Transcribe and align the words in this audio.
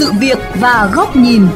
sự 0.00 0.12
việc 0.20 0.38
và 0.60 0.90
góc 0.94 1.16
nhìn. 1.16 1.46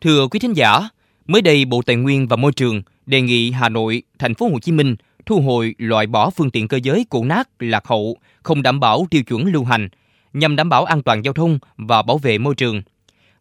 Thưa 0.00 0.28
quý 0.28 0.38
thính 0.40 0.52
giả, 0.52 0.88
mới 1.26 1.42
đây 1.42 1.64
Bộ 1.64 1.82
Tài 1.82 1.96
nguyên 1.96 2.28
và 2.28 2.36
Môi 2.36 2.52
trường 2.52 2.82
đề 3.06 3.20
nghị 3.20 3.50
Hà 3.50 3.68
Nội, 3.68 4.02
Thành 4.18 4.34
phố 4.34 4.48
Hồ 4.48 4.58
Chí 4.60 4.72
Minh 4.72 4.96
thu 5.26 5.40
hồi 5.40 5.74
loại 5.78 6.06
bỏ 6.06 6.30
phương 6.30 6.50
tiện 6.50 6.68
cơ 6.68 6.78
giới 6.82 7.06
cũ 7.10 7.24
nát, 7.24 7.48
lạc 7.58 7.86
hậu, 7.86 8.16
không 8.42 8.62
đảm 8.62 8.80
bảo 8.80 9.06
tiêu 9.10 9.22
chuẩn 9.22 9.46
lưu 9.46 9.64
hành 9.64 9.88
nhằm 10.32 10.56
đảm 10.56 10.68
bảo 10.68 10.84
an 10.84 11.02
toàn 11.02 11.24
giao 11.24 11.34
thông 11.34 11.58
và 11.76 12.02
bảo 12.02 12.18
vệ 12.18 12.38
môi 12.38 12.54
trường. 12.54 12.82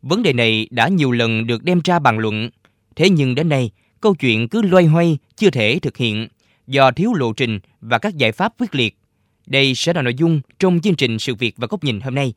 Vấn 0.02 0.24
đề 0.24 0.34
này 0.34 0.68
đã 0.72 0.88
nhiều 0.88 1.12
lần 1.12 1.48
được 1.48 1.64
đem 1.64 1.82
ra 1.84 2.00
bàn 2.00 2.20
luận, 2.20 2.50
thế 2.96 3.10
nhưng 3.10 3.36
đến 3.36 3.50
nay 3.50 3.72
câu 4.02 4.16
chuyện 4.16 4.50
cứ 4.50 4.62
loay 4.62 4.86
hoay 4.86 5.18
chưa 5.36 5.50
thể 5.50 5.80
thực 5.82 5.98
hiện 5.98 6.28
do 6.68 6.92
thiếu 6.92 7.14
lộ 7.14 7.34
trình 7.34 7.60
và 7.82 7.98
các 7.98 8.18
giải 8.18 8.32
pháp 8.32 8.54
quyết 8.60 8.76
liệt. 8.76 8.98
Đây 9.48 9.76
sẽ 9.76 9.94
là 9.94 10.02
nội 10.02 10.14
dung 10.18 10.42
trong 10.60 10.80
chương 10.80 10.96
trình 10.96 11.20
sự 11.20 11.36
việc 11.36 11.54
và 11.58 11.68
góc 11.70 11.84
nhìn 11.84 12.00
hôm 12.00 12.16
nay. 12.16 12.34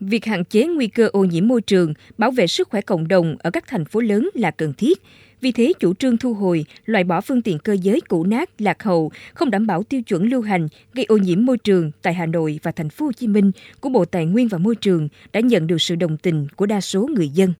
Việc 0.00 0.24
hạn 0.24 0.44
chế 0.44 0.66
nguy 0.66 0.88
cơ 0.88 1.08
ô 1.12 1.24
nhiễm 1.24 1.48
môi 1.48 1.60
trường, 1.60 1.94
bảo 2.18 2.30
vệ 2.30 2.46
sức 2.46 2.68
khỏe 2.68 2.80
cộng 2.80 3.08
đồng 3.08 3.36
ở 3.38 3.50
các 3.50 3.64
thành 3.66 3.84
phố 3.84 4.00
lớn 4.00 4.28
là 4.34 4.50
cần 4.50 4.72
thiết. 4.72 5.02
Vì 5.40 5.52
thế, 5.52 5.72
chủ 5.80 5.94
trương 5.94 6.16
thu 6.16 6.34
hồi, 6.34 6.64
loại 6.84 7.04
bỏ 7.04 7.20
phương 7.20 7.42
tiện 7.42 7.58
cơ 7.58 7.76
giới 7.82 8.00
cũ 8.00 8.24
nát, 8.24 8.50
lạc 8.58 8.82
hậu, 8.82 9.12
không 9.34 9.50
đảm 9.50 9.66
bảo 9.66 9.82
tiêu 9.82 10.02
chuẩn 10.02 10.28
lưu 10.28 10.42
hành, 10.42 10.68
gây 10.94 11.04
ô 11.04 11.16
nhiễm 11.16 11.46
môi 11.46 11.58
trường 11.58 11.90
tại 12.02 12.14
Hà 12.14 12.26
Nội 12.26 12.60
và 12.62 12.72
thành 12.72 12.90
phố 12.90 13.06
Hồ 13.06 13.12
Chí 13.12 13.26
Minh 13.26 13.50
của 13.80 13.88
Bộ 13.88 14.04
Tài 14.04 14.26
nguyên 14.26 14.48
và 14.48 14.58
Môi 14.58 14.76
trường 14.76 15.08
đã 15.32 15.40
nhận 15.40 15.66
được 15.66 15.82
sự 15.82 15.94
đồng 15.94 16.16
tình 16.16 16.46
của 16.56 16.66
đa 16.66 16.80
số 16.80 17.08
người 17.14 17.28
dân. 17.28 17.52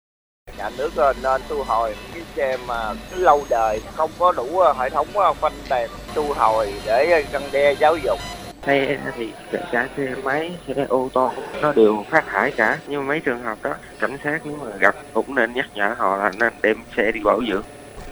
Nhà 0.58 0.70
nước 0.78 0.96
ờ, 0.96 1.12
nên 1.22 1.40
thu 1.48 1.62
hồi 1.62 1.94
cái 2.14 2.22
xe 2.36 2.56
mà 2.68 2.94
cứ 3.10 3.20
lâu 3.20 3.44
đời 3.50 3.80
không 3.94 4.10
có 4.18 4.32
đủ 4.32 4.58
ờ, 4.58 4.72
hệ 4.72 4.90
thống 4.90 5.06
ờ, 5.14 5.32
phanh 5.32 5.52
đèn 5.70 5.90
thu 6.14 6.22
hồi 6.36 6.72
để 6.86 7.24
răng 7.32 7.42
đe 7.52 7.72
giáo 7.72 7.96
dục. 7.96 8.18
Xe 8.66 8.98
thì 9.16 9.30
kể 9.50 9.58
cả 9.72 9.88
xe 9.96 10.14
máy 10.24 10.52
xe 10.66 10.86
ô 10.88 11.08
tô 11.14 11.30
nó 11.62 11.72
đều 11.72 12.04
phát 12.10 12.24
thải 12.26 12.50
cả. 12.50 12.78
Nhưng 12.88 13.06
mấy 13.06 13.20
trường 13.20 13.42
hợp 13.42 13.58
đó 13.62 13.74
cảnh 14.00 14.16
sát 14.24 14.40
nếu 14.44 14.56
mà 14.56 14.76
gặp 14.78 14.94
cũng 15.12 15.34
nên 15.34 15.52
nhắc 15.52 15.66
nhở 15.74 15.94
họ 15.98 16.16
là 16.16 16.30
nên 16.38 16.52
đem 16.62 16.76
xe 16.96 17.12
đi 17.12 17.20
bảo 17.24 17.40
dưỡng. 17.48 17.62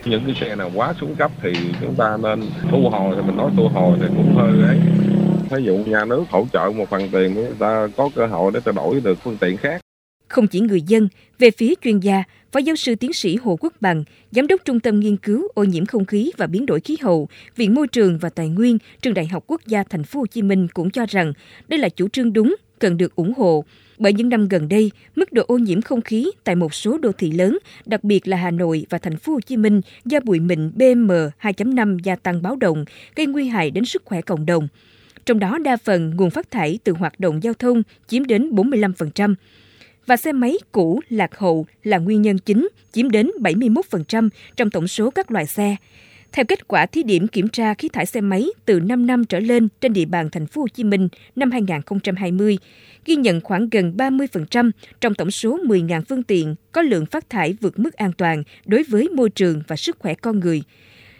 Những 0.04 0.22
cái 0.26 0.34
xe 0.40 0.54
nào 0.54 0.70
quá 0.74 0.94
xuống 1.00 1.14
cấp 1.16 1.30
thì 1.42 1.52
chúng 1.80 1.94
ta 1.94 2.16
nên 2.22 2.50
thu 2.70 2.88
hồi 2.90 3.12
thì 3.16 3.22
mình 3.22 3.36
nói 3.36 3.50
thu 3.56 3.68
hồi 3.68 3.98
thì 4.00 4.06
cũng 4.16 4.36
hơi 4.36 4.68
ấy. 4.68 4.78
Ví 5.50 5.64
dụ 5.64 5.74
nhà 5.74 6.04
nước 6.04 6.24
hỗ 6.30 6.46
trợ 6.52 6.70
một 6.74 6.90
phần 6.90 7.08
tiền 7.12 7.34
người 7.34 7.54
ta 7.58 7.88
có 7.96 8.08
cơ 8.16 8.26
hội 8.26 8.52
để 8.54 8.60
ta 8.64 8.72
đổi 8.72 9.00
được 9.00 9.18
phương 9.24 9.36
tiện 9.40 9.56
khác 9.56 9.83
không 10.34 10.46
chỉ 10.46 10.60
người 10.60 10.82
dân, 10.82 11.08
về 11.38 11.50
phía 11.50 11.74
chuyên 11.82 12.00
gia, 12.00 12.22
Phó 12.52 12.58
giáo 12.58 12.76
sư 12.76 12.94
tiến 12.94 13.12
sĩ 13.12 13.36
Hồ 13.36 13.56
Quốc 13.60 13.72
Bằng, 13.80 14.04
Giám 14.30 14.46
đốc 14.46 14.64
Trung 14.64 14.80
tâm 14.80 15.00
Nghiên 15.00 15.16
cứu 15.16 15.48
ô 15.54 15.64
nhiễm 15.64 15.86
không 15.86 16.04
khí 16.04 16.30
và 16.36 16.46
biến 16.46 16.66
đổi 16.66 16.80
khí 16.80 16.96
hậu, 17.00 17.28
Viện 17.56 17.74
Môi 17.74 17.88
trường 17.88 18.18
và 18.18 18.28
Tài 18.28 18.48
nguyên, 18.48 18.78
Trường 19.02 19.14
Đại 19.14 19.26
học 19.26 19.44
Quốc 19.46 19.60
gia 19.66 19.82
Thành 19.82 20.04
phố 20.04 20.20
Hồ 20.20 20.26
Chí 20.26 20.42
Minh 20.42 20.68
cũng 20.74 20.90
cho 20.90 21.06
rằng 21.08 21.32
đây 21.68 21.78
là 21.78 21.88
chủ 21.88 22.08
trương 22.08 22.32
đúng, 22.32 22.56
cần 22.78 22.96
được 22.96 23.16
ủng 23.16 23.32
hộ. 23.36 23.64
Bởi 23.98 24.12
những 24.12 24.28
năm 24.28 24.48
gần 24.48 24.68
đây, 24.68 24.90
mức 25.16 25.32
độ 25.32 25.42
ô 25.46 25.58
nhiễm 25.58 25.82
không 25.82 26.02
khí 26.02 26.30
tại 26.44 26.54
một 26.54 26.74
số 26.74 26.98
đô 26.98 27.12
thị 27.12 27.30
lớn, 27.30 27.58
đặc 27.86 28.04
biệt 28.04 28.28
là 28.28 28.36
Hà 28.36 28.50
Nội 28.50 28.86
và 28.90 28.98
Thành 28.98 29.16
phố 29.16 29.32
Hồ 29.32 29.40
Chí 29.40 29.56
Minh 29.56 29.80
do 30.04 30.20
bụi 30.20 30.40
mịn 30.40 30.70
PM2.5 30.70 31.98
gia 31.98 32.16
tăng 32.16 32.42
báo 32.42 32.56
động, 32.56 32.84
gây 33.16 33.26
nguy 33.26 33.48
hại 33.48 33.70
đến 33.70 33.84
sức 33.84 34.02
khỏe 34.04 34.20
cộng 34.20 34.46
đồng. 34.46 34.68
Trong 35.26 35.38
đó 35.38 35.58
đa 35.58 35.76
phần 35.76 36.16
nguồn 36.16 36.30
phát 36.30 36.50
thải 36.50 36.78
từ 36.84 36.92
hoạt 36.92 37.20
động 37.20 37.42
giao 37.42 37.54
thông 37.54 37.82
chiếm 38.08 38.24
đến 38.24 38.50
45%, 38.50 39.34
và 40.06 40.16
xe 40.16 40.32
máy 40.32 40.56
cũ, 40.72 41.00
lạc 41.08 41.38
hậu 41.38 41.66
là 41.82 41.98
nguyên 41.98 42.22
nhân 42.22 42.38
chính, 42.38 42.68
chiếm 42.92 43.10
đến 43.10 43.30
71% 43.40 44.28
trong 44.56 44.70
tổng 44.70 44.88
số 44.88 45.10
các 45.10 45.30
loại 45.30 45.46
xe. 45.46 45.76
Theo 46.32 46.44
kết 46.44 46.68
quả 46.68 46.86
thí 46.86 47.02
điểm 47.02 47.28
kiểm 47.28 47.48
tra 47.48 47.74
khí 47.74 47.88
thải 47.88 48.06
xe 48.06 48.20
máy 48.20 48.46
từ 48.64 48.80
5 48.80 49.06
năm 49.06 49.24
trở 49.24 49.40
lên 49.40 49.68
trên 49.80 49.92
địa 49.92 50.04
bàn 50.04 50.28
thành 50.32 50.46
phố 50.46 50.60
Hồ 50.60 50.68
Chí 50.68 50.84
Minh 50.84 51.08
năm 51.36 51.50
2020, 51.50 52.58
ghi 53.04 53.16
nhận 53.16 53.40
khoảng 53.40 53.68
gần 53.68 53.94
30% 53.96 54.70
trong 55.00 55.14
tổng 55.14 55.30
số 55.30 55.58
10.000 55.58 56.02
phương 56.08 56.22
tiện 56.22 56.54
có 56.72 56.82
lượng 56.82 57.06
phát 57.06 57.30
thải 57.30 57.56
vượt 57.60 57.78
mức 57.78 57.94
an 57.94 58.12
toàn 58.12 58.42
đối 58.66 58.82
với 58.82 59.08
môi 59.08 59.30
trường 59.30 59.62
và 59.68 59.76
sức 59.76 59.98
khỏe 59.98 60.14
con 60.14 60.40
người. 60.40 60.62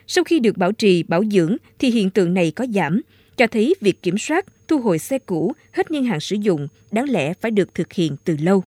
Sau 0.07 0.25
khi 0.25 0.41
được 0.41 0.57
bảo 0.57 0.73
trì, 0.73 1.03
bảo 1.03 1.25
dưỡng 1.25 1.57
thì 1.79 1.91
hiện 1.91 2.11
tượng 2.11 2.35
này 2.35 2.51
có 2.51 2.67
giảm, 2.75 3.01
cho 3.37 3.47
thấy 3.47 3.75
việc 3.81 4.03
kiểm 4.03 4.19
soát, 4.19 4.47
thu 4.69 4.79
hồi 4.79 4.99
xe 4.99 5.19
cũ 5.19 5.53
hết 5.73 5.91
niên 5.91 6.05
hạn 6.05 6.21
sử 6.21 6.37
dụng 6.41 6.69
đáng 6.91 7.11
lẽ 7.11 7.35
phải 7.41 7.51
được 7.51 7.75
thực 7.75 7.93
hiện 7.93 8.17
từ 8.25 8.37
lâu 8.41 8.63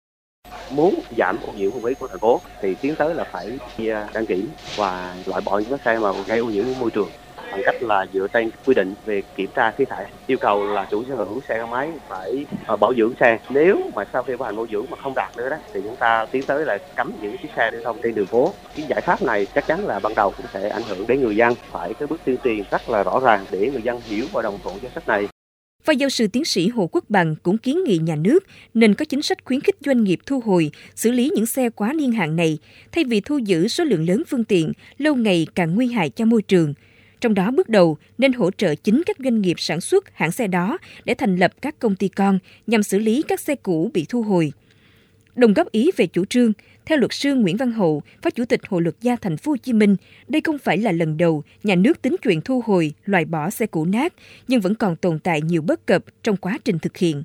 muốn 0.69 0.95
giảm 1.17 1.37
ô 1.47 1.53
nhiễm 1.57 1.71
không 1.71 1.83
khí 1.83 1.93
của 1.99 2.07
thành 2.07 2.19
phố 2.19 2.41
thì 2.61 2.75
tiến 2.81 2.95
tới 2.95 3.15
là 3.15 3.23
phải 3.31 3.59
à, 3.89 4.07
đăng 4.13 4.25
kiểm 4.25 4.47
và 4.75 5.15
loại 5.25 5.41
bỏ 5.41 5.59
những 5.59 5.69
cái 5.69 5.79
xe 5.85 5.99
mà 5.99 6.09
gây 6.27 6.39
ô 6.39 6.45
nhiễm 6.45 6.65
môi 6.79 6.91
trường 6.91 7.09
bằng 7.51 7.61
cách 7.65 7.83
là 7.83 8.05
dựa 8.13 8.27
trên 8.33 8.49
quy 8.65 8.73
định 8.73 8.93
về 9.05 9.21
kiểm 9.35 9.49
tra 9.55 9.71
khí 9.71 9.85
thải, 9.85 10.05
yêu 10.27 10.37
cầu 10.41 10.65
là 10.73 10.85
chủ 10.91 11.03
sở 11.09 11.15
hữu 11.15 11.41
xe 11.49 11.57
gắn 11.57 11.69
máy 11.69 11.91
phải 12.07 12.45
à, 12.67 12.75
bảo 12.75 12.93
dưỡng 12.97 13.13
xe. 13.19 13.37
Nếu 13.49 13.77
mà 13.95 14.03
sau 14.13 14.23
khi 14.23 14.33
hoàn 14.33 14.55
bảo 14.55 14.67
dưỡng 14.71 14.85
mà 14.89 14.97
không 14.97 15.13
đạt 15.15 15.37
nữa 15.37 15.49
đó, 15.49 15.57
thì 15.73 15.79
chúng 15.83 15.95
ta 15.95 16.25
tiến 16.31 16.43
tới 16.47 16.65
là 16.65 16.77
cấm 16.95 17.11
những 17.21 17.37
chiếc 17.37 17.49
xe 17.55 17.69
lưu 17.71 17.81
thông 17.85 17.97
trên 18.03 18.15
đường 18.15 18.25
phố. 18.25 18.53
Cái 18.75 18.85
giải 18.89 19.01
pháp 19.01 19.21
này 19.21 19.47
chắc 19.55 19.67
chắn 19.67 19.85
là 19.85 19.99
ban 19.99 20.15
đầu 20.15 20.33
cũng 20.37 20.45
sẽ 20.53 20.69
ảnh 20.69 20.83
hưởng 20.83 21.07
đến 21.07 21.21
người 21.21 21.35
dân 21.35 21.53
phải 21.71 21.93
cái 21.93 22.07
bước 22.07 22.21
tuyên 22.25 22.37
truyền 22.43 22.63
rất 22.71 22.89
là 22.89 23.03
rõ 23.03 23.19
ràng 23.19 23.45
để 23.51 23.69
người 23.73 23.81
dân 23.83 24.01
hiểu 24.01 24.25
và 24.33 24.41
đồng 24.41 24.59
thuận 24.63 24.79
cho 24.79 24.89
sách 24.95 25.07
này. 25.07 25.27
Phó 25.83 25.91
giáo 25.91 26.09
sư 26.09 26.27
tiến 26.27 26.45
sĩ 26.45 26.67
Hồ 26.67 26.89
Quốc 26.91 27.09
Bằng 27.09 27.35
cũng 27.43 27.57
kiến 27.57 27.83
nghị 27.83 27.97
nhà 27.97 28.15
nước 28.15 28.43
nên 28.73 28.93
có 28.93 29.05
chính 29.05 29.21
sách 29.21 29.45
khuyến 29.45 29.61
khích 29.61 29.75
doanh 29.85 30.03
nghiệp 30.03 30.19
thu 30.25 30.39
hồi, 30.39 30.71
xử 30.95 31.11
lý 31.11 31.31
những 31.35 31.45
xe 31.45 31.69
quá 31.69 31.93
niên 31.93 32.11
hạn 32.11 32.35
này, 32.35 32.57
thay 32.91 33.03
vì 33.03 33.21
thu 33.21 33.37
giữ 33.37 33.67
số 33.67 33.83
lượng 33.83 34.07
lớn 34.07 34.23
phương 34.27 34.43
tiện, 34.43 34.71
lâu 34.97 35.15
ngày 35.15 35.47
càng 35.55 35.75
nguy 35.75 35.87
hại 35.87 36.09
cho 36.09 36.25
môi 36.25 36.41
trường. 36.41 36.73
Trong 37.21 37.33
đó 37.33 37.51
bước 37.51 37.69
đầu 37.69 37.97
nên 38.17 38.33
hỗ 38.33 38.51
trợ 38.51 38.75
chính 38.75 39.03
các 39.05 39.17
doanh 39.23 39.41
nghiệp 39.41 39.55
sản 39.59 39.81
xuất 39.81 40.15
hãng 40.17 40.31
xe 40.31 40.47
đó 40.47 40.77
để 41.05 41.13
thành 41.13 41.35
lập 41.35 41.51
các 41.61 41.79
công 41.79 41.95
ty 41.95 42.07
con 42.07 42.39
nhằm 42.67 42.83
xử 42.83 42.99
lý 42.99 43.21
các 43.21 43.39
xe 43.39 43.55
cũ 43.55 43.91
bị 43.93 44.05
thu 44.09 44.21
hồi. 44.21 44.51
Đồng 45.37 45.53
góp 45.53 45.71
ý 45.71 45.91
về 45.97 46.07
chủ 46.07 46.25
trương, 46.25 46.51
theo 46.85 46.97
luật 46.97 47.13
sư 47.13 47.35
Nguyễn 47.35 47.57
Văn 47.57 47.71
Hậu, 47.71 48.01
Phó 48.21 48.29
Chủ 48.29 48.45
tịch 48.45 48.59
Hội 48.69 48.81
luật 48.81 48.95
gia 49.01 49.15
Thành 49.15 49.37
phố 49.37 49.51
Hồ 49.51 49.57
Chí 49.57 49.73
Minh, 49.73 49.95
đây 50.27 50.41
không 50.41 50.57
phải 50.57 50.77
là 50.77 50.91
lần 50.91 51.17
đầu 51.17 51.43
nhà 51.63 51.75
nước 51.75 52.01
tính 52.01 52.15
chuyện 52.21 52.41
thu 52.41 52.61
hồi, 52.65 52.93
loại 53.05 53.25
bỏ 53.25 53.49
xe 53.49 53.65
cũ 53.65 53.85
nát, 53.85 54.13
nhưng 54.47 54.61
vẫn 54.61 54.75
còn 54.75 54.95
tồn 54.95 55.19
tại 55.19 55.41
nhiều 55.41 55.61
bất 55.61 55.85
cập 55.85 56.03
trong 56.23 56.37
quá 56.37 56.57
trình 56.65 56.79
thực 56.79 56.97
hiện. 56.97 57.23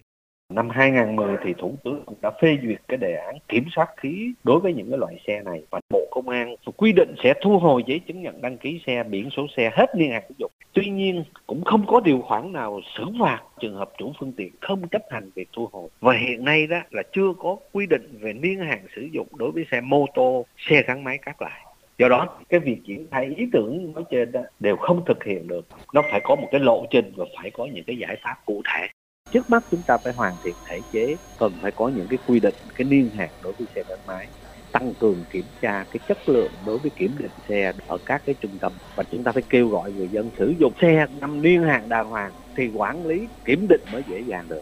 Năm 0.55 0.69
2010 0.71 1.37
thì 1.45 1.55
Thủ 1.61 1.77
tướng 1.85 2.03
cũng 2.07 2.19
đã 2.23 2.31
phê 2.43 2.59
duyệt 2.63 2.81
cái 2.89 2.99
đề 2.99 3.17
án 3.27 3.39
kiểm 3.49 3.65
soát 3.77 3.89
khí 3.97 4.33
đối 4.45 4.61
với 4.61 4.75
những 4.75 4.91
cái 4.91 4.99
loại 4.99 5.21
xe 5.27 5.43
này 5.45 5.63
và 5.71 5.81
Bộ 5.91 6.09
Công 6.11 6.29
an 6.29 6.57
quy 6.77 6.93
định 6.93 7.15
sẽ 7.25 7.35
thu 7.43 7.59
hồi 7.59 7.83
giấy 7.87 8.01
chứng 8.09 8.23
nhận 8.23 8.43
đăng 8.43 8.59
ký 8.59 8.81
xe 8.87 9.03
biển 9.03 9.29
số 9.37 9.47
xe 9.57 9.71
hết 9.75 9.87
niên 9.97 10.11
hạn 10.11 10.23
sử 10.29 10.35
dụng. 10.39 10.52
Tuy 10.73 10.91
nhiên 10.91 11.25
cũng 11.47 11.65
không 11.65 11.87
có 11.87 12.01
điều 12.01 12.21
khoản 12.21 12.53
nào 12.53 12.81
xử 12.97 13.05
phạt 13.21 13.41
trường 13.61 13.77
hợp 13.77 13.91
chủ 13.99 14.13
phương 14.21 14.33
tiện 14.33 14.53
không 14.61 14.89
chấp 14.89 15.03
hành 15.11 15.31
việc 15.35 15.49
thu 15.53 15.69
hồi. 15.73 15.89
Và 16.01 16.13
hiện 16.13 16.45
nay 16.45 16.67
đó 16.67 16.79
là 16.91 17.03
chưa 17.13 17.33
có 17.39 17.57
quy 17.73 17.87
định 17.87 18.19
về 18.21 18.33
niên 18.33 18.61
hạn 18.61 18.87
sử 18.97 19.09
dụng 19.13 19.27
đối 19.37 19.51
với 19.51 19.67
xe 19.71 19.81
mô 19.81 20.07
tô, 20.15 20.47
xe 20.57 20.83
gắn 20.87 21.05
máy 21.05 21.19
các 21.23 21.43
loại. 21.43 21.61
Do 21.99 22.09
đó 22.09 22.39
cái 22.49 22.61
việc 22.61 22.79
triển 22.87 23.07
khai 23.11 23.35
ý 23.37 23.47
tưởng 23.53 23.93
nói 23.93 24.05
trên 24.11 24.33
đó 24.33 24.41
đều 24.61 24.77
không 24.77 25.05
thực 25.07 25.25
hiện 25.25 25.49
được. 25.49 25.67
Nó 25.95 26.03
phải 26.11 26.21
có 26.25 26.35
một 26.35 26.49
cái 26.51 26.61
lộ 26.61 26.87
trình 26.91 27.13
và 27.17 27.25
phải 27.37 27.51
có 27.51 27.67
những 27.73 27.85
cái 27.85 27.97
giải 27.97 28.17
pháp 28.23 28.37
cụ 28.47 28.63
thể 28.65 28.89
trước 29.33 29.51
mắt 29.51 29.63
chúng 29.71 29.83
ta 29.87 29.99
phải 29.99 30.13
hoàn 30.13 30.35
thiện 30.43 30.55
thể 30.67 30.81
chế 30.93 31.17
cần 31.39 31.53
phải 31.63 31.71
có 31.71 31.89
những 31.89 32.07
cái 32.11 32.19
quy 32.29 32.41
định 32.41 32.55
cái 32.75 32.85
niên 32.85 33.09
hạn 33.17 33.29
đối 33.43 33.53
với 33.53 33.67
xe 33.75 33.83
gắn 33.89 33.99
máy 34.07 34.27
tăng 34.73 34.95
cường 35.01 35.25
kiểm 35.33 35.45
tra 35.61 35.85
cái 35.85 36.01
chất 36.09 36.29
lượng 36.29 36.53
đối 36.67 36.79
với 36.79 36.91
kiểm 36.91 37.11
định 37.19 37.31
xe 37.49 37.73
ở 37.87 37.99
các 38.07 38.23
cái 38.27 38.35
trung 38.41 38.59
tâm. 38.61 38.73
Và 38.97 39.05
chúng 39.13 39.23
ta 39.23 39.33
phải 39.33 39.43
kêu 39.51 39.69
gọi 39.69 39.93
người 39.93 40.09
dân 40.09 40.31
sử 40.39 40.55
dụng 40.61 40.73
xe 40.81 41.07
năm 41.21 41.43
niên 41.43 41.63
hàng 41.63 41.89
đàng 41.89 42.07
hoàng 42.07 42.33
thì 42.57 42.71
quản 42.75 43.07
lý 43.07 43.27
kiểm 43.45 43.67
định 43.69 43.81
mới 43.93 44.03
dễ 44.09 44.21
dàng 44.21 44.45
được. 44.49 44.61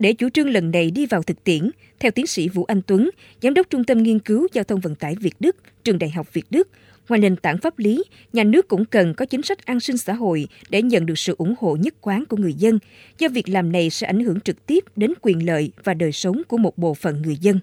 Để 0.00 0.12
chủ 0.12 0.28
trương 0.28 0.50
lần 0.50 0.70
này 0.70 0.90
đi 0.90 1.06
vào 1.06 1.22
thực 1.22 1.44
tiễn, 1.44 1.70
theo 1.98 2.10
tiến 2.10 2.26
sĩ 2.26 2.48
Vũ 2.48 2.64
Anh 2.64 2.82
Tuấn, 2.86 3.10
Giám 3.42 3.54
đốc 3.54 3.70
Trung 3.70 3.84
tâm 3.84 4.02
Nghiên 4.02 4.18
cứu 4.18 4.46
Giao 4.52 4.64
thông 4.64 4.80
Vận 4.80 4.94
tải 4.94 5.14
Việt 5.20 5.34
Đức, 5.40 5.56
Trường 5.84 5.98
Đại 5.98 6.10
học 6.10 6.32
Việt 6.32 6.46
Đức, 6.50 6.68
ngoài 7.08 7.20
nền 7.20 7.36
tảng 7.36 7.58
pháp 7.58 7.78
lý, 7.78 8.04
nhà 8.32 8.44
nước 8.44 8.68
cũng 8.68 8.84
cần 8.84 9.14
có 9.14 9.24
chính 9.24 9.42
sách 9.42 9.66
an 9.66 9.80
sinh 9.80 9.98
xã 9.98 10.12
hội 10.12 10.48
để 10.70 10.82
nhận 10.82 11.06
được 11.06 11.18
sự 11.18 11.34
ủng 11.38 11.54
hộ 11.58 11.76
nhất 11.76 11.94
quán 12.00 12.24
của 12.28 12.36
người 12.36 12.54
dân, 12.54 12.78
do 13.18 13.28
việc 13.28 13.48
làm 13.48 13.72
này 13.72 13.90
sẽ 13.90 14.06
ảnh 14.06 14.20
hưởng 14.20 14.40
trực 14.40 14.66
tiếp 14.66 14.84
đến 14.96 15.12
quyền 15.22 15.46
lợi 15.46 15.72
và 15.84 15.94
đời 15.94 16.12
sống 16.12 16.42
của 16.48 16.56
một 16.56 16.78
bộ 16.78 16.94
phận 16.94 17.22
người 17.22 17.36
dân 17.36 17.60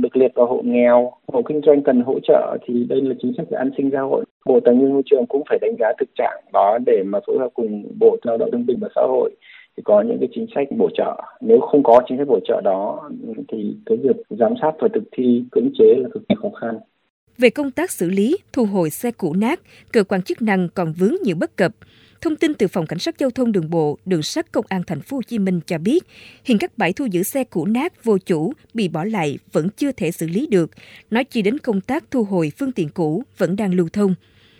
được 0.00 0.16
liệt 0.16 0.32
vào 0.34 0.46
hộ 0.46 0.62
nghèo, 0.64 1.12
hộ 1.32 1.42
kinh 1.42 1.60
doanh 1.66 1.82
cần 1.82 2.00
hỗ 2.00 2.20
trợ 2.20 2.58
thì 2.66 2.84
đây 2.88 3.00
là 3.00 3.14
chính 3.22 3.32
sách 3.36 3.46
về 3.50 3.58
an 3.58 3.70
sinh 3.76 3.90
xã 3.92 4.00
hội. 4.00 4.24
Bộ 4.46 4.60
Tài 4.64 4.74
nguyên 4.74 4.92
Môi 4.92 5.02
trường 5.06 5.26
cũng 5.26 5.42
phải 5.48 5.58
đánh 5.62 5.76
giá 5.80 5.92
thực 6.00 6.08
trạng 6.14 6.40
đó 6.52 6.78
để 6.86 7.02
mà 7.06 7.18
phối 7.26 7.38
hợp 7.38 7.48
cùng 7.54 7.84
Bộ 8.00 8.16
Lao 8.22 8.36
động 8.36 8.50
Thương 8.52 8.66
binh 8.66 8.78
và 8.80 8.88
Xã 8.94 9.02
hội 9.02 9.30
thì 9.76 9.82
có 9.86 10.00
những 10.00 10.18
cái 10.20 10.28
chính 10.34 10.46
sách 10.54 10.68
bổ 10.78 10.88
trợ. 10.94 11.22
Nếu 11.40 11.60
không 11.60 11.82
có 11.82 12.02
chính 12.08 12.18
sách 12.18 12.28
bổ 12.28 12.40
trợ 12.44 12.60
đó 12.64 13.10
thì 13.48 13.76
cái 13.86 13.98
việc 14.02 14.16
giám 14.30 14.54
sát 14.62 14.72
và 14.78 14.88
thực 14.94 15.04
thi 15.12 15.44
cưỡng 15.50 15.70
chế 15.78 15.94
là 15.98 16.08
cực 16.12 16.28
kỳ 16.28 16.34
khó 16.42 16.50
khăn. 16.60 16.78
Về 17.38 17.50
công 17.50 17.70
tác 17.70 17.90
xử 17.90 18.10
lý, 18.10 18.36
thu 18.52 18.64
hồi 18.64 18.90
xe 18.90 19.10
cũ 19.10 19.34
nát, 19.34 19.60
cơ 19.92 20.04
quan 20.04 20.22
chức 20.22 20.42
năng 20.42 20.68
còn 20.74 20.92
vướng 20.98 21.14
nhiều 21.24 21.36
bất 21.40 21.56
cập. 21.56 21.72
Thông 22.20 22.36
tin 22.36 22.54
từ 22.54 22.68
Phòng 22.68 22.86
Cảnh 22.86 22.98
sát 22.98 23.18
Giao 23.18 23.30
thông 23.30 23.52
Đường 23.52 23.70
bộ, 23.70 23.98
Đường 24.06 24.22
sắt 24.22 24.52
Công 24.52 24.64
an 24.68 24.82
Thành 24.86 25.00
phố 25.00 25.16
Hồ 25.16 25.22
Chí 25.22 25.38
Minh 25.38 25.60
cho 25.66 25.78
biết, 25.78 26.04
hiện 26.44 26.58
các 26.58 26.78
bãi 26.78 26.92
thu 26.92 27.04
giữ 27.04 27.22
xe 27.22 27.44
cũ 27.44 27.66
nát 27.66 28.04
vô 28.04 28.18
chủ 28.18 28.52
bị 28.74 28.88
bỏ 28.88 29.04
lại 29.04 29.38
vẫn 29.52 29.68
chưa 29.76 29.92
thể 29.92 30.10
xử 30.10 30.26
lý 30.26 30.46
được, 30.46 30.70
nói 31.10 31.24
chi 31.24 31.42
đến 31.42 31.58
công 31.58 31.80
tác 31.80 32.04
thu 32.10 32.24
hồi 32.24 32.52
phương 32.58 32.72
tiện 32.72 32.88
cũ 32.88 33.22
vẫn 33.38 33.56
đang 33.56 33.74
lưu 33.74 33.88
thông. 33.92 34.14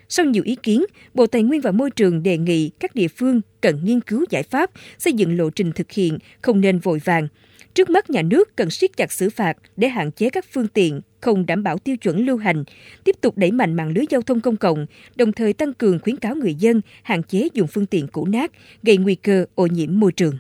Sau 0.09 0.27
nhiều 0.27 0.43
ý 0.47 0.57
kiến, 0.63 0.85
Bộ 1.15 1.27
Tài 1.27 1.43
nguyên 1.43 1.61
và 1.61 1.71
Môi 1.71 1.91
trường 1.91 2.23
đề 2.23 2.39
nghị 2.39 2.71
các 2.81 2.95
địa 2.95 3.09
phương 3.09 3.41
cần 3.61 3.85
nghiên 3.85 4.01
cứu 4.01 4.25
giải 4.31 4.43
pháp, 4.43 4.71
xây 4.99 5.13
dựng 5.13 5.39
lộ 5.39 5.51
trình 5.51 5.73
thực 5.73 5.93
hiện, 5.93 6.19
không 6.43 6.61
nên 6.61 6.79
vội 6.79 7.01
vàng. 7.05 7.29
Trước 7.75 7.91
mắt 7.91 8.11
nhà 8.11 8.23
nước 8.23 8.57
cần 8.57 8.71
siết 8.71 8.97
chặt 8.97 9.13
xử 9.13 9.31
phạt 9.31 9.57
để 9.77 9.89
hạn 9.89 10.13
chế 10.13 10.31
các 10.31 10.45
phương 10.53 10.69
tiện 10.69 11.01
không 11.21 11.47
đảm 11.47 11.63
bảo 11.63 11.79
tiêu 11.79 11.97
chuẩn 11.97 12.27
lưu 12.27 12.37
hành, 12.37 12.65
tiếp 13.05 13.17
tục 13.21 13.39
đẩy 13.39 13.51
mạnh 13.51 13.75
mạng 13.75 13.93
lưới 13.95 14.05
giao 14.11 14.23
thông 14.23 14.41
công 14.41 14.57
cộng, 14.57 14.87
đồng 15.17 15.33
thời 15.33 15.53
tăng 15.53 15.75
cường 15.75 15.99
khuyến 15.99 16.17
cáo 16.17 16.35
người 16.35 16.55
dân 16.55 16.81
hạn 17.03 17.23
chế 17.23 17.49
dùng 17.55 17.67
phương 17.67 17.87
tiện 17.87 18.07
cũ 18.07 18.27
nát, 18.27 18.53
gây 18.83 18.97
nguy 18.97 19.15
cơ 19.15 19.47
ô 19.55 19.67
nhiễm 19.67 20.01
môi 20.01 20.13
trường. 20.13 20.39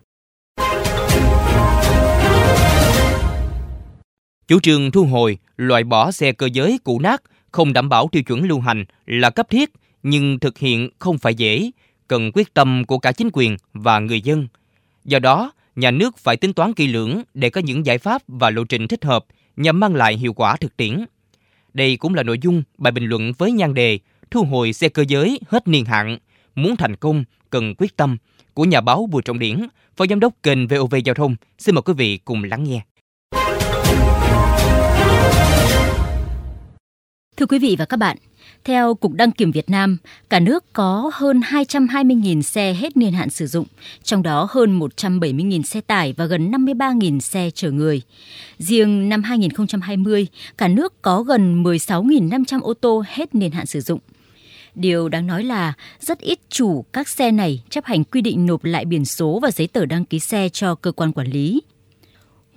Chủ 4.49 4.61
trương 4.61 4.91
thu 4.91 5.05
hồi, 5.05 5.39
loại 5.57 5.85
bỏ 5.85 6.11
xe 6.11 6.33
cơ 6.33 6.49
giới 6.53 6.79
cũ 6.85 6.99
nát 6.99 7.23
không 7.59 7.73
đảm 7.73 7.89
bảo 7.89 8.09
tiêu 8.13 8.23
chuẩn 8.23 8.45
lưu 8.45 8.61
hành 8.61 8.85
là 9.07 9.31
cấp 9.31 9.51
thiết, 9.51 9.71
nhưng 10.03 10.39
thực 10.39 10.59
hiện 10.59 10.89
không 10.99 11.19
phải 11.19 11.35
dễ, 11.35 11.71
cần 12.09 12.31
quyết 12.35 12.55
tâm 12.55 12.85
của 12.85 12.99
cả 12.99 13.13
chính 13.13 13.31
quyền 13.33 13.57
và 13.73 13.99
người 13.99 14.21
dân. 14.21 14.49
Do 15.05 15.19
đó, 15.19 15.53
nhà 15.77 15.91
nước 15.91 16.19
phải 16.19 16.37
tính 16.37 16.53
toán 16.53 16.75
kỹ 16.75 16.87
lưỡng 16.87 17.23
để 17.35 17.51
có 17.51 17.61
những 17.61 17.87
giải 17.87 17.99
pháp 17.99 18.23
và 18.29 18.51
lộ 18.51 18.65
trình 18.65 18.89
thích 18.89 19.05
hợp 19.05 19.25
nhằm 19.57 19.81
mang 19.81 19.95
lại 19.95 20.17
hiệu 20.17 20.33
quả 20.33 20.57
thực 20.57 20.77
tiễn. 20.77 21.05
Đây 21.75 21.97
cũng 21.97 22.15
là 22.15 22.23
nội 22.23 22.39
dung 22.43 22.63
bài 22.79 22.91
bình 22.91 23.05
luận 23.05 23.33
với 23.39 23.53
nhan 23.53 23.75
đề 23.75 23.99
Thu 24.31 24.45
hồi 24.45 24.73
xe 24.73 24.89
cơ 24.89 25.05
giới 25.09 25.41
hết 25.49 25.69
niên 25.69 25.85
hạn, 25.85 26.19
muốn 26.55 26.77
thành 26.77 26.97
công 26.97 27.25
cần 27.51 27.75
quyết 27.79 27.97
tâm 27.97 28.17
của 28.55 28.65
nhà 28.65 28.81
báo 28.81 29.09
Bùi 29.11 29.23
Trọng 29.23 29.39
Điển, 29.39 29.67
Phó 29.97 30.05
Giám 30.11 30.21
đốc 30.21 30.33
kênh 30.43 30.69
VOV 30.69 30.95
Giao 31.05 31.15
thông. 31.15 31.37
Xin 31.59 31.75
mời 31.75 31.83
quý 31.83 31.93
vị 31.97 32.19
cùng 32.25 32.45
lắng 32.45 32.65
nghe. 32.65 32.81
Thưa 37.39 37.47
quý 37.47 37.59
vị 37.59 37.77
và 37.79 37.85
các 37.85 37.97
bạn, 37.97 38.17
theo 38.65 38.95
Cục 38.95 39.13
Đăng 39.13 39.31
kiểm 39.31 39.51
Việt 39.51 39.71
Nam, 39.71 39.97
cả 40.31 40.41
nước 40.41 40.73
có 40.73 41.11
hơn 41.15 41.41
220.000 41.41 42.43
xe 42.43 42.75
hết 42.75 42.97
niên 42.97 43.13
hạn 43.13 43.31
sử 43.31 43.47
dụng, 43.47 43.67
trong 44.03 44.23
đó 44.23 44.49
hơn 44.51 44.79
170.000 44.79 45.63
xe 45.63 45.81
tải 45.81 46.15
và 46.17 46.25
gần 46.25 46.51
53.000 46.51 47.21
xe 47.21 47.51
chở 47.55 47.71
người. 47.71 48.03
Riêng 48.59 49.09
năm 49.09 49.23
2020, 49.23 50.27
cả 50.59 50.69
nước 50.69 51.03
có 51.03 51.23
gần 51.23 51.63
16.500 51.63 52.61
ô 52.61 52.75
tô 52.75 53.05
hết 53.09 53.35
niên 53.35 53.51
hạn 53.51 53.67
sử 53.67 53.81
dụng. 53.81 54.01
Điều 54.75 55.09
đáng 55.09 55.27
nói 55.27 55.45
là 55.45 55.73
rất 56.01 56.19
ít 56.19 56.39
chủ 56.49 56.85
các 56.93 57.09
xe 57.09 57.31
này 57.31 57.63
chấp 57.71 57.85
hành 57.85 58.05
quy 58.05 58.21
định 58.21 58.47
nộp 58.47 58.65
lại 58.65 58.85
biển 58.85 59.05
số 59.05 59.39
và 59.43 59.51
giấy 59.51 59.67
tờ 59.67 59.87
đăng 59.87 60.05
ký 60.05 60.19
xe 60.19 60.49
cho 60.49 60.75
cơ 60.75 60.93
quan 60.93 61.13
quản 61.13 61.31
lý. 61.31 61.61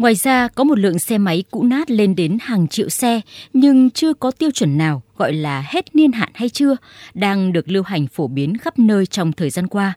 Ngoài 0.01 0.15
ra, 0.15 0.47
có 0.47 0.63
một 0.63 0.79
lượng 0.79 0.99
xe 0.99 1.17
máy 1.17 1.43
cũ 1.51 1.63
nát 1.63 1.91
lên 1.91 2.15
đến 2.15 2.37
hàng 2.41 2.67
triệu 2.67 2.89
xe 2.89 3.21
nhưng 3.53 3.89
chưa 3.89 4.13
có 4.13 4.31
tiêu 4.31 4.51
chuẩn 4.51 4.77
nào 4.77 5.01
gọi 5.17 5.33
là 5.33 5.65
hết 5.67 5.95
niên 5.95 6.11
hạn 6.11 6.29
hay 6.33 6.49
chưa 6.49 6.75
đang 7.13 7.53
được 7.53 7.69
lưu 7.69 7.83
hành 7.83 8.07
phổ 8.07 8.27
biến 8.27 8.57
khắp 8.57 8.79
nơi 8.79 9.05
trong 9.05 9.31
thời 9.31 9.49
gian 9.49 9.67
qua. 9.67 9.93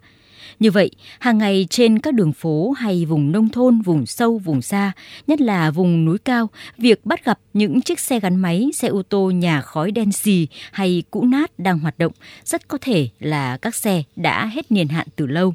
Như 0.61 0.71
vậy, 0.71 0.91
hàng 1.19 1.39
ngày 1.39 1.67
trên 1.71 1.99
các 1.99 2.15
đường 2.15 2.33
phố 2.33 2.71
hay 2.71 3.05
vùng 3.05 3.33
nông 3.33 3.49
thôn, 3.49 3.81
vùng 3.81 4.07
sâu, 4.07 4.39
vùng 4.39 4.63
xa, 4.63 4.93
nhất 5.27 5.41
là 5.41 5.71
vùng 5.71 6.05
núi 6.05 6.19
cao, 6.19 6.51
việc 6.79 7.07
bắt 7.07 7.25
gặp 7.25 7.39
những 7.55 7.81
chiếc 7.81 8.01
xe 8.01 8.21
gắn 8.21 8.37
máy, 8.37 8.71
xe 8.75 8.89
ô 8.89 9.03
tô 9.03 9.31
nhà 9.31 9.61
khói 9.61 9.91
đen 9.91 10.13
xì 10.13 10.49
hay 10.73 11.03
cũ 11.11 11.25
nát 11.25 11.59
đang 11.59 11.79
hoạt 11.79 11.99
động 11.99 12.13
rất 12.45 12.69
có 12.69 12.79
thể 12.81 13.09
là 13.21 13.57
các 13.57 13.75
xe 13.75 14.03
đã 14.17 14.47
hết 14.47 14.73
niên 14.73 14.89
hạn 14.89 15.07
từ 15.17 15.27
lâu. 15.27 15.55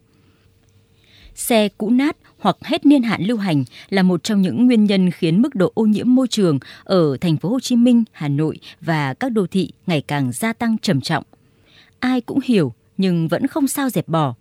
Xe 1.39 1.69
cũ 1.77 1.89
nát 1.89 2.18
hoặc 2.39 2.57
hết 2.62 2.86
niên 2.86 3.03
hạn 3.03 3.24
lưu 3.24 3.38
hành 3.38 3.63
là 3.89 4.03
một 4.03 4.24
trong 4.24 4.41
những 4.41 4.65
nguyên 4.65 4.86
nhân 4.86 5.12
khiến 5.12 5.41
mức 5.41 5.56
độ 5.56 5.71
ô 5.75 5.83
nhiễm 5.83 6.15
môi 6.15 6.27
trường 6.27 6.59
ở 6.83 7.18
thành 7.21 7.38
phố 7.38 7.50
Hồ 7.50 7.59
Chí 7.59 7.75
Minh, 7.75 8.03
Hà 8.12 8.27
Nội 8.27 8.59
và 8.81 9.13
các 9.13 9.30
đô 9.30 9.47
thị 9.47 9.71
ngày 9.88 10.01
càng 10.01 10.31
gia 10.31 10.53
tăng 10.53 10.77
trầm 10.77 11.01
trọng. 11.01 11.24
Ai 12.00 12.21
cũng 12.21 12.39
hiểu 12.44 12.74
nhưng 12.97 13.27
vẫn 13.27 13.47
không 13.47 13.68
sao 13.68 13.89
dẹp 13.89 14.07
bỏ. 14.07 14.36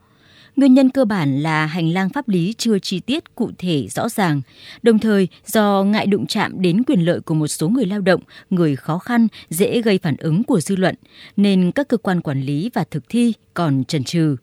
Nguyên 0.57 0.75
nhân 0.75 0.91
cơ 0.91 1.05
bản 1.05 1.41
là 1.43 1.67
hành 1.67 1.93
lang 1.93 2.11
pháp 2.11 2.29
lý 2.29 2.55
chưa 2.59 2.79
chi 2.79 3.01
tiết 3.01 3.35
cụ 3.35 3.51
thể 3.59 3.87
rõ 3.91 4.09
ràng, 4.09 4.41
đồng 4.83 4.99
thời 4.99 5.29
do 5.47 5.85
ngại 5.85 6.07
đụng 6.07 6.27
chạm 6.27 6.63
đến 6.63 6.83
quyền 6.87 7.01
lợi 7.01 7.21
của 7.21 7.35
một 7.35 7.49
số 7.49 7.69
người 7.69 7.87
lao 7.87 8.01
động, 8.01 8.21
người 8.51 8.77
khó 8.77 8.99
khăn 8.99 9.29
dễ 9.51 9.83
gây 9.83 9.99
phản 9.99 10.17
ứng 10.17 10.45
của 10.45 10.61
dư 10.61 10.77
luận, 10.77 10.95
nên 11.37 11.73
các 11.73 11.89
cơ 11.89 11.97
quan 11.97 12.21
quản 12.21 12.43
lý 12.43 12.71
và 12.75 12.85
thực 12.91 13.09
thi 13.09 13.33
còn 13.55 13.85
chần 13.85 14.05
chừ. 14.05 14.37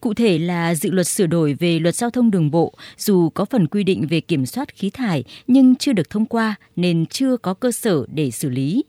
Cụ 0.00 0.14
thể 0.14 0.38
là 0.38 0.74
dự 0.74 0.90
luật 0.90 1.06
sửa 1.06 1.26
đổi 1.26 1.54
về 1.54 1.78
luật 1.78 1.94
giao 1.94 2.10
thông 2.10 2.30
đường 2.30 2.50
bộ, 2.50 2.72
dù 2.98 3.30
có 3.30 3.44
phần 3.44 3.66
quy 3.66 3.84
định 3.84 4.06
về 4.06 4.20
kiểm 4.20 4.46
soát 4.46 4.74
khí 4.74 4.90
thải 4.90 5.24
nhưng 5.46 5.76
chưa 5.76 5.92
được 5.92 6.10
thông 6.10 6.26
qua 6.26 6.54
nên 6.76 7.06
chưa 7.06 7.36
có 7.36 7.54
cơ 7.54 7.72
sở 7.72 8.06
để 8.12 8.30
xử 8.30 8.48
lý. 8.48 8.84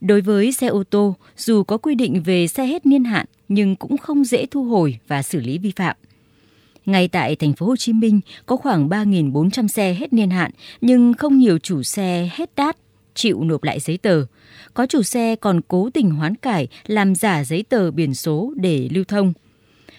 Đối 0.00 0.20
với 0.20 0.52
xe 0.52 0.66
ô 0.66 0.84
tô, 0.90 1.16
dù 1.36 1.62
có 1.62 1.78
quy 1.78 1.94
định 1.94 2.22
về 2.22 2.46
xe 2.46 2.66
hết 2.66 2.86
niên 2.86 3.04
hạn 3.04 3.26
nhưng 3.48 3.76
cũng 3.76 3.98
không 3.98 4.24
dễ 4.24 4.46
thu 4.46 4.64
hồi 4.64 4.98
và 5.08 5.22
xử 5.22 5.40
lý 5.40 5.58
vi 5.58 5.72
phạm. 5.76 5.96
Ngay 6.86 7.08
tại 7.08 7.36
thành 7.36 7.52
phố 7.52 7.66
Hồ 7.66 7.76
Chí 7.76 7.92
Minh 7.92 8.20
có 8.46 8.56
khoảng 8.56 8.88
3.400 8.88 9.66
xe 9.66 9.94
hết 9.94 10.12
niên 10.12 10.30
hạn 10.30 10.50
nhưng 10.80 11.14
không 11.14 11.38
nhiều 11.38 11.58
chủ 11.58 11.82
xe 11.82 12.30
hết 12.32 12.50
đát 12.56 12.76
chịu 13.14 13.44
nộp 13.44 13.62
lại 13.62 13.80
giấy 13.80 13.98
tờ. 13.98 14.24
Có 14.74 14.86
chủ 14.86 15.02
xe 15.02 15.36
còn 15.36 15.60
cố 15.68 15.90
tình 15.94 16.10
hoán 16.10 16.34
cải 16.34 16.68
làm 16.86 17.14
giả 17.14 17.44
giấy 17.44 17.64
tờ 17.68 17.90
biển 17.90 18.14
số 18.14 18.52
để 18.56 18.88
lưu 18.92 19.04
thông. 19.04 19.32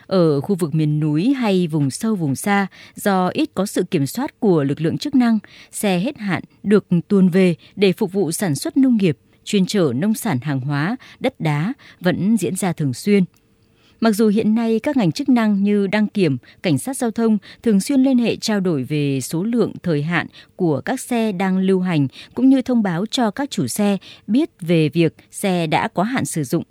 Ở 0.07 0.41
khu 0.41 0.55
vực 0.55 0.75
miền 0.75 0.99
núi 0.99 1.33
hay 1.33 1.67
vùng 1.67 1.91
sâu 1.91 2.15
vùng 2.15 2.35
xa, 2.35 2.67
do 2.95 3.27
ít 3.27 3.49
có 3.53 3.65
sự 3.65 3.83
kiểm 3.83 4.05
soát 4.05 4.39
của 4.39 4.63
lực 4.63 4.81
lượng 4.81 4.97
chức 4.97 5.15
năng, 5.15 5.39
xe 5.71 5.99
hết 5.99 6.17
hạn 6.17 6.43
được 6.63 6.85
tuôn 7.07 7.29
về 7.29 7.55
để 7.75 7.93
phục 7.93 8.11
vụ 8.11 8.31
sản 8.31 8.55
xuất 8.55 8.77
nông 8.77 8.97
nghiệp, 8.97 9.17
chuyên 9.43 9.65
chở 9.65 9.91
nông 9.95 10.13
sản 10.13 10.39
hàng 10.41 10.59
hóa, 10.59 10.95
đất 11.19 11.39
đá 11.39 11.73
vẫn 11.99 12.37
diễn 12.37 12.55
ra 12.55 12.73
thường 12.73 12.93
xuyên. 12.93 13.23
Mặc 13.99 14.11
dù 14.11 14.27
hiện 14.27 14.55
nay 14.55 14.79
các 14.79 14.97
ngành 14.97 15.11
chức 15.11 15.29
năng 15.29 15.63
như 15.63 15.87
đăng 15.87 16.07
kiểm, 16.07 16.37
cảnh 16.61 16.77
sát 16.77 16.97
giao 16.97 17.11
thông 17.11 17.37
thường 17.63 17.79
xuyên 17.79 18.03
liên 18.03 18.17
hệ 18.17 18.35
trao 18.35 18.59
đổi 18.59 18.83
về 18.83 19.21
số 19.21 19.43
lượng 19.43 19.73
thời 19.83 20.03
hạn 20.03 20.27
của 20.55 20.81
các 20.81 20.99
xe 20.99 21.31
đang 21.31 21.57
lưu 21.57 21.79
hành 21.79 22.07
cũng 22.35 22.49
như 22.49 22.61
thông 22.61 22.83
báo 22.83 23.05
cho 23.05 23.31
các 23.31 23.51
chủ 23.51 23.67
xe 23.67 23.97
biết 24.27 24.49
về 24.61 24.89
việc 24.89 25.15
xe 25.31 25.67
đã 25.67 25.87
quá 25.87 26.05
hạn 26.05 26.25
sử 26.25 26.43
dụng 26.43 26.63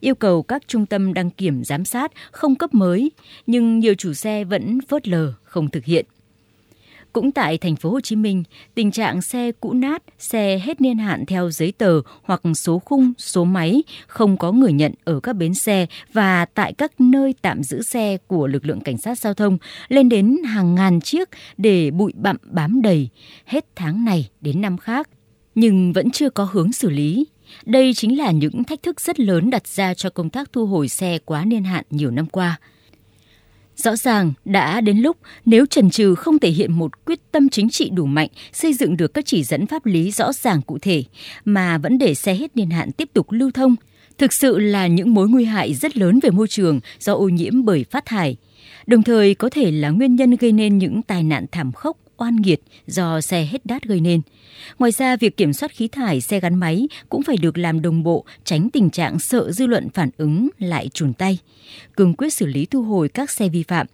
yêu 0.00 0.14
cầu 0.14 0.42
các 0.42 0.62
trung 0.68 0.86
tâm 0.86 1.14
đăng 1.14 1.30
kiểm 1.30 1.64
giám 1.64 1.84
sát 1.84 2.12
không 2.30 2.54
cấp 2.54 2.74
mới, 2.74 3.10
nhưng 3.46 3.78
nhiều 3.78 3.94
chủ 3.94 4.12
xe 4.12 4.44
vẫn 4.44 4.78
phớt 4.88 5.08
lờ 5.08 5.32
không 5.44 5.70
thực 5.70 5.84
hiện. 5.84 6.06
Cũng 7.12 7.32
tại 7.32 7.58
thành 7.58 7.76
phố 7.76 7.90
Hồ 7.90 8.00
Chí 8.00 8.16
Minh, 8.16 8.42
tình 8.74 8.90
trạng 8.90 9.22
xe 9.22 9.52
cũ 9.52 9.72
nát, 9.72 10.02
xe 10.18 10.58
hết 10.58 10.80
niên 10.80 10.98
hạn 10.98 11.26
theo 11.26 11.50
giấy 11.50 11.72
tờ 11.72 12.00
hoặc 12.22 12.42
số 12.54 12.78
khung, 12.78 13.12
số 13.18 13.44
máy 13.44 13.82
không 14.06 14.36
có 14.36 14.52
người 14.52 14.72
nhận 14.72 14.92
ở 15.04 15.20
các 15.20 15.32
bến 15.32 15.54
xe 15.54 15.86
và 16.12 16.44
tại 16.44 16.72
các 16.72 17.00
nơi 17.00 17.34
tạm 17.42 17.62
giữ 17.62 17.82
xe 17.82 18.16
của 18.26 18.46
lực 18.46 18.66
lượng 18.66 18.80
cảnh 18.80 18.98
sát 18.98 19.18
giao 19.18 19.34
thông 19.34 19.58
lên 19.88 20.08
đến 20.08 20.36
hàng 20.44 20.74
ngàn 20.74 21.00
chiếc 21.00 21.28
để 21.56 21.90
bụi 21.90 22.12
bặm 22.16 22.36
bám 22.42 22.82
đầy 22.82 23.08
hết 23.44 23.66
tháng 23.76 24.04
này 24.04 24.28
đến 24.40 24.60
năm 24.60 24.78
khác, 24.78 25.08
nhưng 25.54 25.92
vẫn 25.92 26.10
chưa 26.10 26.30
có 26.30 26.48
hướng 26.52 26.72
xử 26.72 26.90
lý. 26.90 27.26
Đây 27.66 27.94
chính 27.94 28.18
là 28.18 28.30
những 28.30 28.64
thách 28.64 28.82
thức 28.82 29.00
rất 29.00 29.20
lớn 29.20 29.50
đặt 29.50 29.66
ra 29.66 29.94
cho 29.94 30.10
công 30.10 30.30
tác 30.30 30.52
thu 30.52 30.66
hồi 30.66 30.88
xe 30.88 31.18
quá 31.24 31.44
niên 31.44 31.64
hạn 31.64 31.84
nhiều 31.90 32.10
năm 32.10 32.26
qua. 32.26 32.58
Rõ 33.76 33.96
ràng 33.96 34.32
đã 34.44 34.80
đến 34.80 34.98
lúc 34.98 35.16
nếu 35.44 35.66
Trần 35.66 35.90
Trừ 35.90 36.14
không 36.14 36.38
thể 36.38 36.50
hiện 36.50 36.72
một 36.72 37.04
quyết 37.04 37.32
tâm 37.32 37.48
chính 37.48 37.70
trị 37.70 37.90
đủ 37.90 38.06
mạnh, 38.06 38.28
xây 38.52 38.74
dựng 38.74 38.96
được 38.96 39.14
các 39.14 39.26
chỉ 39.26 39.44
dẫn 39.44 39.66
pháp 39.66 39.86
lý 39.86 40.10
rõ 40.10 40.32
ràng 40.32 40.62
cụ 40.62 40.78
thể, 40.82 41.04
mà 41.44 41.78
vẫn 41.78 41.98
để 41.98 42.14
xe 42.14 42.34
hết 42.34 42.56
niên 42.56 42.70
hạn 42.70 42.92
tiếp 42.92 43.08
tục 43.12 43.26
lưu 43.30 43.50
thông, 43.50 43.76
thực 44.18 44.32
sự 44.32 44.58
là 44.58 44.86
những 44.86 45.14
mối 45.14 45.28
nguy 45.28 45.44
hại 45.44 45.74
rất 45.74 45.96
lớn 45.96 46.20
về 46.22 46.30
môi 46.30 46.48
trường 46.48 46.80
do 47.00 47.14
ô 47.14 47.28
nhiễm 47.28 47.64
bởi 47.64 47.84
phát 47.90 48.06
thải, 48.06 48.36
đồng 48.86 49.02
thời 49.02 49.34
có 49.34 49.48
thể 49.48 49.70
là 49.70 49.90
nguyên 49.90 50.16
nhân 50.16 50.36
gây 50.36 50.52
nên 50.52 50.78
những 50.78 51.02
tai 51.02 51.22
nạn 51.22 51.46
thảm 51.52 51.72
khốc 51.72 51.96
oan 52.18 52.36
nghiệt 52.36 52.60
do 52.86 53.20
xe 53.20 53.44
hết 53.44 53.66
đát 53.66 53.82
gây 53.82 54.00
nên. 54.00 54.20
Ngoài 54.78 54.92
ra, 54.92 55.16
việc 55.16 55.36
kiểm 55.36 55.52
soát 55.52 55.72
khí 55.72 55.88
thải 55.88 56.20
xe 56.20 56.40
gắn 56.40 56.54
máy 56.54 56.88
cũng 57.08 57.22
phải 57.22 57.36
được 57.36 57.58
làm 57.58 57.82
đồng 57.82 58.02
bộ, 58.02 58.24
tránh 58.44 58.70
tình 58.70 58.90
trạng 58.90 59.18
sợ 59.18 59.52
dư 59.52 59.66
luận 59.66 59.88
phản 59.90 60.10
ứng 60.16 60.48
lại 60.58 60.88
chùn 60.94 61.12
tay. 61.12 61.38
Cương 61.96 62.14
quyết 62.14 62.32
xử 62.32 62.46
lý 62.46 62.66
thu 62.66 62.82
hồi 62.82 63.08
các 63.08 63.30
xe 63.30 63.48
vi 63.48 63.62
phạm, 63.62 63.86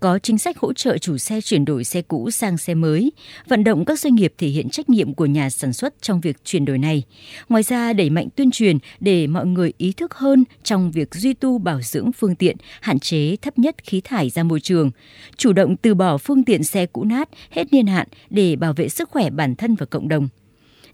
có 0.00 0.18
chính 0.18 0.38
sách 0.38 0.58
hỗ 0.58 0.72
trợ 0.72 0.98
chủ 0.98 1.18
xe 1.18 1.40
chuyển 1.40 1.64
đổi 1.64 1.84
xe 1.84 2.02
cũ 2.02 2.30
sang 2.30 2.58
xe 2.58 2.74
mới, 2.74 3.12
vận 3.48 3.64
động 3.64 3.84
các 3.84 3.98
doanh 3.98 4.14
nghiệp 4.14 4.34
thể 4.38 4.48
hiện 4.48 4.68
trách 4.68 4.90
nhiệm 4.90 5.14
của 5.14 5.26
nhà 5.26 5.50
sản 5.50 5.72
xuất 5.72 6.02
trong 6.02 6.20
việc 6.20 6.36
chuyển 6.44 6.64
đổi 6.64 6.78
này. 6.78 7.02
Ngoài 7.48 7.62
ra, 7.62 7.92
đẩy 7.92 8.10
mạnh 8.10 8.28
tuyên 8.36 8.50
truyền 8.50 8.78
để 9.00 9.26
mọi 9.26 9.46
người 9.46 9.72
ý 9.78 9.92
thức 9.92 10.14
hơn 10.14 10.44
trong 10.62 10.90
việc 10.90 11.14
duy 11.14 11.34
tu 11.34 11.58
bảo 11.58 11.80
dưỡng 11.82 12.12
phương 12.12 12.34
tiện, 12.34 12.56
hạn 12.80 12.98
chế 12.98 13.36
thấp 13.36 13.58
nhất 13.58 13.76
khí 13.84 14.00
thải 14.00 14.30
ra 14.30 14.42
môi 14.42 14.60
trường, 14.60 14.90
chủ 15.36 15.52
động 15.52 15.76
từ 15.76 15.94
bỏ 15.94 16.18
phương 16.18 16.44
tiện 16.44 16.64
xe 16.64 16.86
cũ 16.86 17.04
nát, 17.04 17.28
hết 17.50 17.72
niên 17.72 17.86
hạn 17.86 18.08
để 18.30 18.56
bảo 18.56 18.72
vệ 18.72 18.88
sức 18.88 19.10
khỏe 19.10 19.30
bản 19.30 19.54
thân 19.54 19.74
và 19.74 19.86
cộng 19.86 20.08
đồng. 20.08 20.28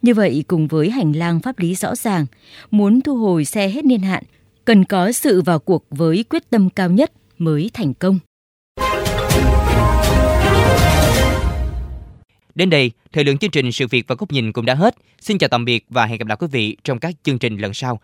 Như 0.03 0.15
vậy, 0.15 0.45
cùng 0.49 0.69
với 0.69 0.91
hành 0.91 1.17
lang 1.17 1.41
pháp 1.41 1.59
lý 1.59 1.75
rõ 1.75 1.95
ràng, 1.95 2.27
muốn 2.71 3.01
thu 3.01 3.17
hồi 3.17 3.45
xe 3.45 3.69
hết 3.69 3.85
niên 3.85 4.01
hạn, 4.01 4.25
cần 4.65 4.85
có 4.85 5.13
sự 5.13 5.43
vào 5.43 5.59
cuộc 5.59 5.85
với 5.91 6.25
quyết 6.31 6.51
tâm 6.51 6.71
cao 6.71 6.91
nhất 6.91 7.13
mới 7.39 7.71
thành 7.75 7.95
công. 7.95 8.19
Đến 12.55 12.71
đây, 12.71 12.91
thời 13.13 13.25
lượng 13.25 13.39
chương 13.39 13.51
trình 13.51 13.73
Sự 13.73 13.87
việc 13.87 14.05
và 14.09 14.15
góc 14.15 14.33
nhìn 14.33 14.53
cũng 14.53 14.67
đã 14.67 14.75
hết. 14.75 14.95
Xin 15.21 15.39
chào 15.39 15.49
tạm 15.49 15.65
biệt 15.65 15.85
và 15.89 16.07
hẹn 16.07 16.19
gặp 16.19 16.29
lại 16.29 16.37
quý 16.41 16.47
vị 16.53 16.77
trong 16.85 16.99
các 16.99 17.15
chương 17.23 17.39
trình 17.39 17.59
lần 17.59 17.75
sau. 17.75 18.01